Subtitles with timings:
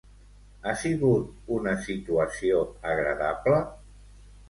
[0.69, 2.65] Ha sigut una situació
[2.97, 3.65] agradable?